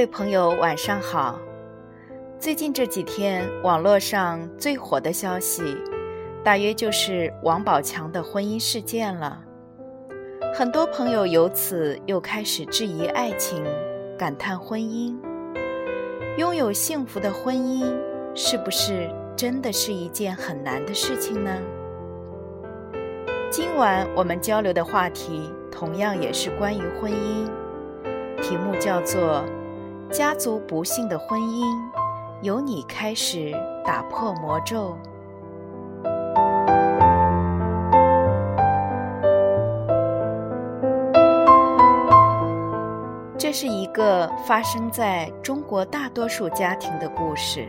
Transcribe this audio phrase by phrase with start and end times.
[0.00, 1.38] 各位朋友，晚上好。
[2.38, 5.76] 最近这几天，网络上最火的消息，
[6.42, 9.44] 大约就是王宝强的婚姻事件了。
[10.54, 13.62] 很多朋友由此又开始质疑爱情，
[14.18, 15.14] 感叹婚姻。
[16.38, 17.94] 拥有幸福的婚姻，
[18.34, 19.06] 是不是
[19.36, 21.54] 真的是一件很难的事情呢？
[23.50, 27.44] 今晚我们交流的话题，同样也是关于婚姻，
[28.40, 29.44] 题目叫做。
[30.12, 31.64] 家族不幸的婚姻，
[32.42, 33.52] 由你开始
[33.84, 34.98] 打破魔咒。
[43.38, 47.68] 这是一个发生在中国大多数家庭的故事。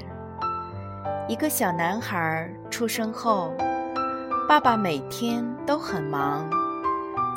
[1.27, 3.53] 一个小男孩出生后，
[4.49, 6.49] 爸爸每天都很忙，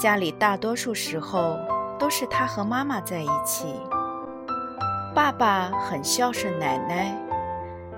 [0.01, 1.59] 家里大多数时候
[1.99, 3.67] 都是他和妈妈在一起。
[5.15, 7.17] 爸爸很孝顺奶奶，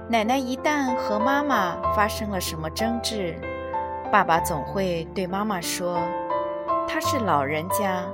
[0.06, 3.34] 奶奶一旦和妈妈发生了什么争执，
[4.12, 5.98] 爸爸总会对妈妈说
[6.86, 8.04] ：“他是老人家，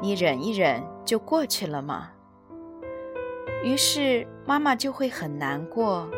[0.00, 2.08] 你忍一忍就过去了嘛。”
[3.62, 6.08] 于是妈妈就会很难过，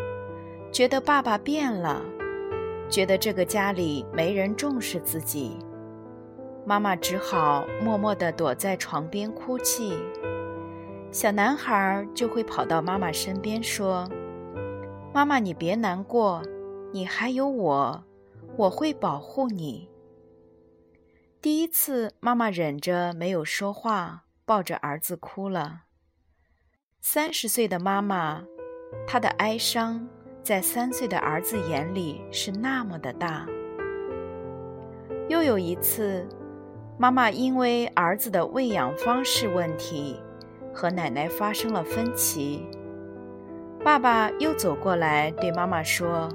[0.71, 2.01] 觉得爸爸变了，
[2.89, 5.59] 觉得这个家里没人重视自己，
[6.65, 9.99] 妈妈只好默默地躲在床边哭泣。
[11.13, 14.09] 小男孩就会跑到妈妈身边说
[15.13, 16.41] ：“妈妈，你别难过，
[16.93, 18.05] 你还有我，
[18.57, 19.89] 我会保护你。”
[21.43, 25.83] 第一次，妈妈忍着没有说话，抱着儿子哭了。
[27.01, 28.45] 三十岁的妈妈，
[29.05, 30.09] 她的哀伤
[30.45, 33.49] 在三岁的儿子眼里是那么的大。
[35.29, 36.25] 又有一次，
[36.97, 40.21] 妈妈因为儿子的喂养方式问题。
[40.73, 42.67] 和奶奶发生了分歧，
[43.85, 46.29] 爸爸又走过来对妈妈说：“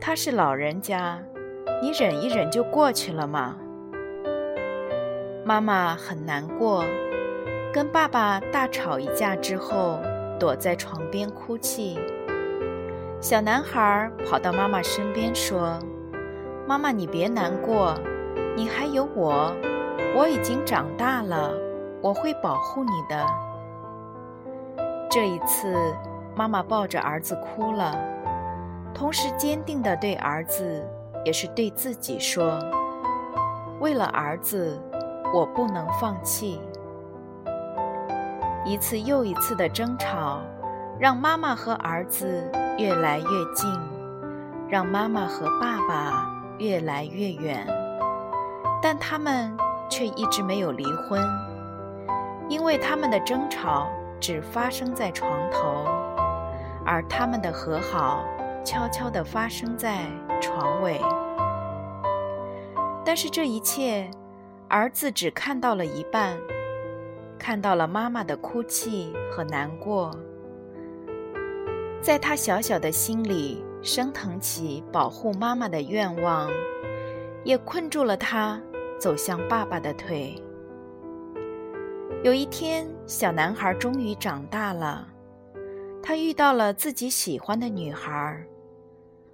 [0.00, 1.22] 他是老人家，
[1.82, 3.56] 你忍一忍就过去了嘛。”
[5.44, 6.84] 妈妈很难过，
[7.72, 9.98] 跟爸爸大吵一架之后，
[10.40, 11.98] 躲在床边哭泣。
[13.20, 15.78] 小男孩跑到妈妈身边说
[16.66, 17.94] ：“妈妈，你别难过，
[18.56, 19.52] 你还有我，
[20.14, 21.52] 我已经长大了。”
[22.04, 23.26] 我会保护你的。
[25.10, 25.74] 这一次，
[26.36, 27.98] 妈妈抱着儿子哭了，
[28.92, 30.86] 同时坚定地对儿子，
[31.24, 32.58] 也是对自己说
[33.80, 34.78] ：“为了儿子，
[35.32, 36.60] 我不能放弃。”
[38.66, 40.42] 一次又一次的争吵，
[40.98, 43.66] 让妈妈和儿子越来越近，
[44.68, 47.66] 让妈妈和爸爸越来越远，
[48.82, 49.56] 但他们
[49.88, 51.18] 却一直没有离婚。
[52.48, 53.88] 因为他们的争吵
[54.20, 55.86] 只发生在床头，
[56.84, 58.24] 而他们的和好
[58.64, 60.06] 悄悄地发生在
[60.40, 61.00] 床尾。
[63.04, 64.10] 但是这一切，
[64.68, 66.36] 儿子只看到了一半，
[67.38, 70.10] 看到了妈妈的哭泣和难过，
[72.00, 76.50] 在他小小的心里升腾起保护妈妈的愿望，
[77.42, 78.60] 也困住了他
[78.98, 80.42] 走向爸爸的腿。
[82.24, 85.06] 有一天，小男孩终于长大了，
[86.02, 88.42] 他遇到了自己喜欢的女孩。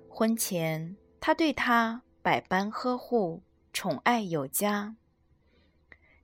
[0.08, 3.42] 婚前，他对她百般呵护，
[3.72, 4.96] 宠爱有加。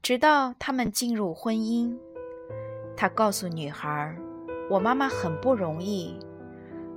[0.03, 1.97] 直到他们进入婚姻，
[2.97, 4.17] 他告诉女孩
[4.69, 6.19] ：“我妈妈很不容易，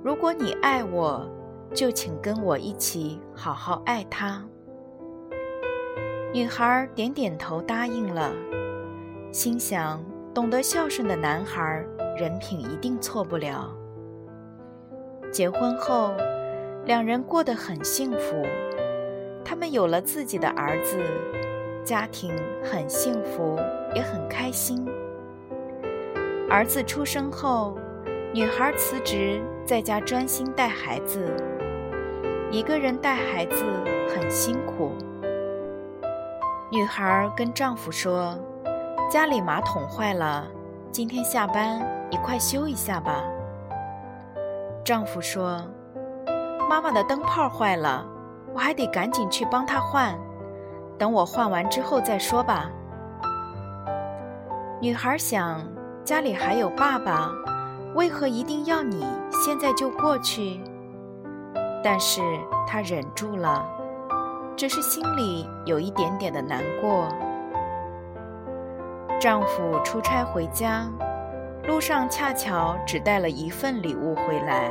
[0.02, 1.30] 如果你爱我，
[1.72, 4.44] 就请跟我一起好好爱她。”
[6.34, 8.34] 女孩点点头，答应了。
[9.32, 10.02] 心想，
[10.34, 11.84] 懂得孝顺的男孩，
[12.18, 13.70] 人品一定错不了。
[15.30, 16.12] 结婚后，
[16.84, 18.44] 两人过得很幸福，
[19.44, 20.98] 他们有了自己的儿子，
[21.84, 23.56] 家庭很幸福，
[23.94, 24.84] 也很开心。
[26.48, 27.78] 儿子出生后，
[28.34, 31.24] 女孩辞职，在家专心带孩子，
[32.50, 33.62] 一个人带孩子
[34.08, 34.90] 很辛苦。
[36.72, 38.36] 女孩跟丈夫说。
[39.10, 40.46] 家里马桶坏了，
[40.92, 43.24] 今天下班你快修一下吧。”
[44.86, 45.60] 丈夫说
[46.70, 48.06] ：“妈妈的灯泡坏了，
[48.54, 50.16] 我还得赶紧去帮她换。
[50.96, 52.70] 等我换完之后再说吧。”
[54.80, 55.60] 女孩想，
[56.04, 57.32] 家里还有爸爸，
[57.96, 59.04] 为何一定要你
[59.44, 60.60] 现在就过去？
[61.82, 62.22] 但是
[62.64, 63.66] 她忍住了，
[64.56, 67.08] 只是心里有一点点的难过。
[69.20, 70.90] 丈夫出差回家。
[71.68, 74.70] 路上恰巧只带了一份礼物回来。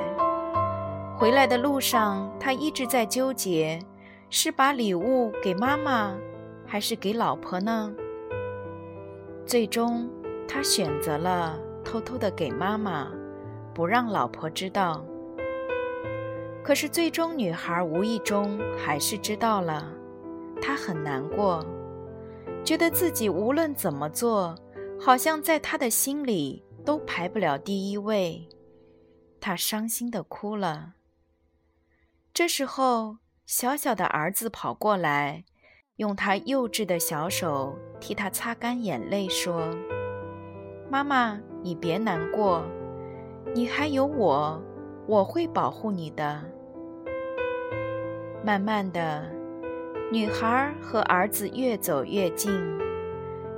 [1.16, 3.80] 回来的路上，他一直在纠结，
[4.32, 6.16] 是把礼物给妈妈，
[6.66, 7.94] 还是给老婆呢？
[9.46, 10.10] 最终，
[10.48, 11.56] 他选择了
[11.86, 13.08] 偷偷的给妈妈，
[13.74, 15.06] 不让老婆知道。
[16.64, 19.86] 可是，最终女孩无意中还是知道了，
[20.62, 21.64] 她很难过，
[22.64, 24.56] 觉得自己无论怎么做，
[25.00, 26.64] 好像在他的心里。
[26.86, 28.48] 都排不了第一位，
[29.40, 30.94] 他伤心的哭了。
[32.34, 35.44] 这时候，小小的儿子跑过来，
[35.98, 39.70] 用他幼稚的小手替他擦干眼泪，说
[40.90, 42.66] ：“妈妈，你别难过，
[43.54, 44.60] 你还有我，
[45.06, 46.44] 我会保护你的。”
[48.44, 49.30] 慢慢的，
[50.12, 52.52] 女孩和儿子越走越近，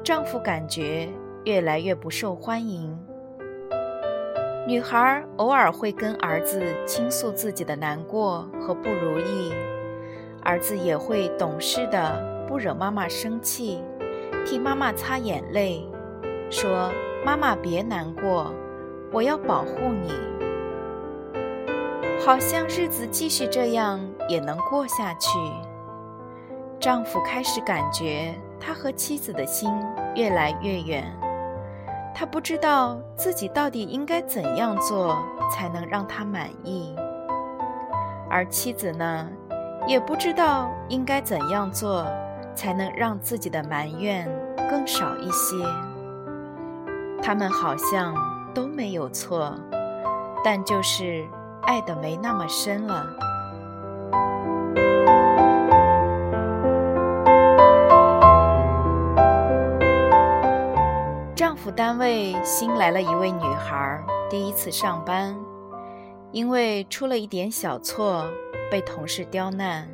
[0.03, 1.07] 丈夫感觉
[1.45, 2.93] 越来越不受欢迎。
[4.67, 9.53] 女孩偶尔会跟儿子倾诉自己的难过和不如意，
[10.43, 13.81] 儿子也会懂事的不惹妈妈生气，
[14.45, 15.89] 替妈妈擦眼泪，
[16.49, 16.91] 说
[17.25, 18.53] ：“妈妈别难过，
[19.09, 20.11] 我要保护你。”
[22.19, 25.29] 好像日子继续这样也能过下去。
[26.81, 29.71] 丈夫开始感觉他和妻子的心
[30.15, 31.05] 越来越远。
[32.11, 35.15] 他不知道自己到底应该怎样做
[35.51, 36.95] 才能让他满意，
[38.27, 39.27] 而妻子呢，
[39.85, 42.03] 也不知道应该怎样做
[42.55, 44.27] 才能让自己的埋怨
[44.67, 45.55] 更少一些。
[47.21, 48.15] 他们好像
[48.55, 49.53] 都没有错，
[50.43, 51.27] 但就是
[51.61, 53.05] 爱的没那么深了。
[61.71, 65.35] 单位新来了一位女孩，第一次上班，
[66.31, 68.29] 因为出了一点小错，
[68.69, 69.87] 被同事刁难。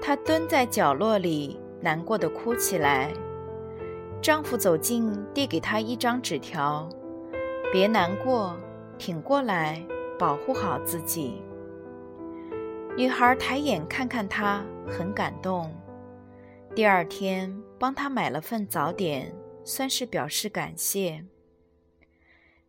[0.00, 3.10] 她蹲在角落里，难过的哭起来。
[4.22, 6.88] 丈夫走近，递给她一张纸条
[7.72, 8.56] ：“别难过，
[8.98, 9.84] 挺过来，
[10.16, 11.42] 保护好自己。”
[12.96, 15.72] 女孩抬眼看看他，很感动。
[16.74, 19.34] 第二天，帮他买了份早点。
[19.68, 21.26] 算是表示感谢。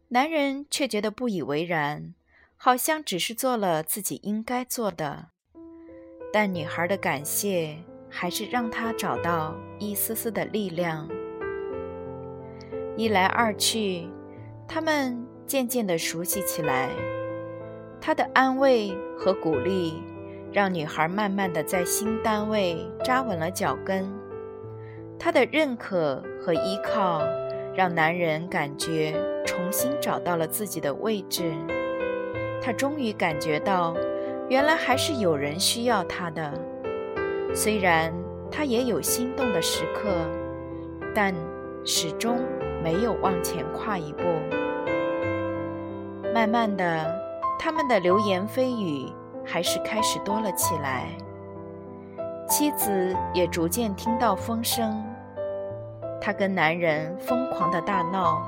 [0.10, 2.14] 男人却觉得不以为然，
[2.58, 5.30] 好像只是做了自己应该做的。
[6.34, 7.78] 但女孩的感谢
[8.10, 11.08] 还是让他找到一丝丝的力量。
[12.98, 14.10] 一来二去，
[14.68, 16.90] 他们渐渐的熟悉起来。
[18.02, 20.04] 他的安慰和鼓励，
[20.52, 24.19] 让女孩慢慢的在新单位扎稳了脚跟。
[25.20, 27.22] 他的认可和依靠，
[27.76, 29.14] 让男人感觉
[29.46, 31.52] 重新找到了自己的位置。
[32.62, 33.94] 他终于感觉到，
[34.48, 36.54] 原来还是有人需要他的。
[37.54, 38.14] 虽然
[38.50, 40.10] 他也有心动的时刻，
[41.14, 41.36] 但
[41.84, 42.38] 始终
[42.82, 44.24] 没有往前跨一步。
[46.34, 47.14] 慢慢的，
[47.60, 49.12] 他们的流言蜚语
[49.46, 51.08] 还是开始多了起来。
[52.48, 55.04] 妻子也逐渐听到风声。
[56.22, 58.42] 她跟男人疯狂的大闹，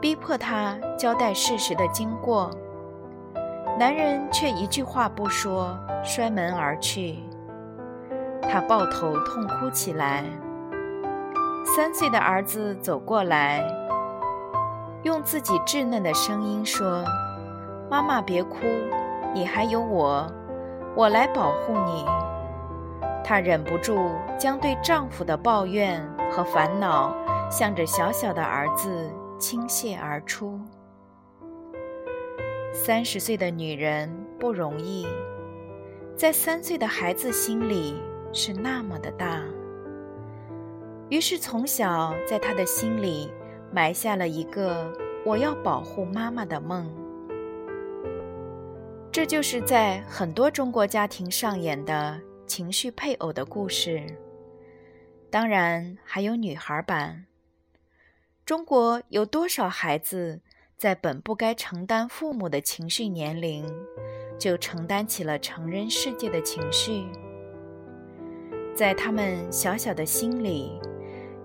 [0.00, 2.50] 逼迫他交代事实的经过。
[3.78, 7.18] 男人却一句话不说，摔门而去。
[8.42, 10.24] 她抱头痛哭起来。
[11.76, 13.62] 三岁的儿子走过来，
[15.02, 17.04] 用自己稚嫩的声音说
[17.88, 18.56] ：“妈妈别哭，
[19.32, 20.26] 你还有我，
[20.96, 22.04] 我来保护你。”
[23.24, 26.00] 她忍不住将对丈夫的抱怨。
[26.30, 27.12] 和烦恼
[27.50, 30.60] 向着小小的儿子倾泻而出。
[32.72, 34.08] 三十岁的女人
[34.38, 35.08] 不容易，
[36.14, 38.00] 在三岁的孩子心里
[38.32, 39.42] 是那么的大。
[41.08, 43.28] 于是从小在他的心里
[43.72, 44.88] 埋下了一个
[45.26, 46.88] 我要保护妈妈的梦。
[49.10, 52.20] 这就是在很多中国家庭上演的
[52.50, 54.04] 情绪配偶的故事。
[55.30, 57.26] 当然还有女孩版。
[58.44, 60.40] 中国有多少孩子
[60.76, 63.64] 在本不该承担父母的情绪年龄，
[64.36, 67.06] 就承担起了成人世界的情绪？
[68.74, 70.76] 在他们小小的心里，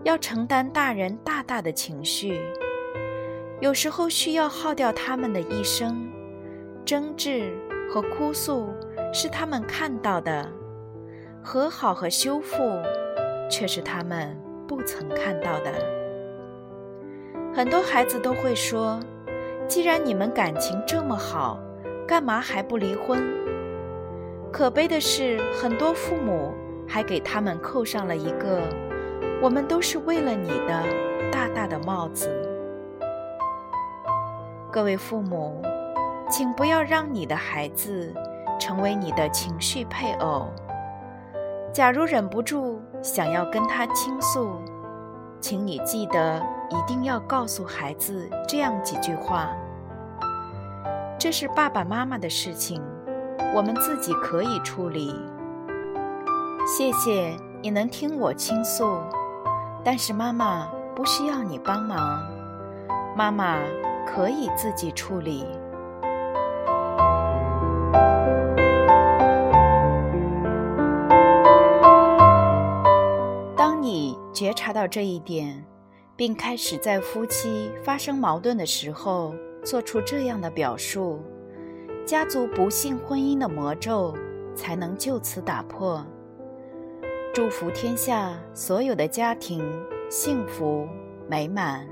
[0.04, 2.42] 要承担大人大大的情绪，
[3.62, 6.12] 有时候需要耗掉他们的一生。
[6.84, 7.56] 争执
[7.92, 8.74] 和哭诉
[9.14, 10.52] 是他们看到的，
[11.46, 12.58] 和好和修复
[13.48, 14.36] 却是他们
[14.68, 15.72] 不曾看到的。
[17.54, 19.00] 很多孩子都会说
[19.70, 21.60] ：“既然你们感情这么好，
[22.08, 23.24] 干嘛还不离婚？”
[24.52, 26.52] 可悲的是，很多父母
[26.88, 28.60] 还给他们扣上了一个
[29.40, 30.84] “我们都是为了你的”
[31.32, 32.28] 大大的帽子。
[34.72, 35.62] 各位父母，
[36.28, 38.12] 请不要让你的孩子
[38.60, 40.48] 成为你的情绪配偶。
[41.76, 44.62] 假如忍不住想要跟他倾诉，
[45.42, 49.50] 请你记得一定要告诉孩子这样几句话：
[51.20, 52.82] 这是爸爸妈妈的事情，
[53.54, 55.14] 我们自己可以处理。
[56.66, 58.98] 谢谢你能听我倾诉，
[59.84, 62.24] 但是妈妈不需要你帮忙，
[63.18, 63.58] 妈妈
[64.08, 65.46] 可以自己处理。
[74.66, 75.64] 察到这一点，
[76.16, 81.20] 并开始在夫妻发生矛盾的时候做出这样的表述，
[82.04, 84.18] 家族不幸婚姻的魔咒
[84.56, 86.04] 才能就此打破。
[87.32, 89.64] 祝福天下所有的家庭
[90.10, 90.88] 幸福
[91.30, 91.88] 美满。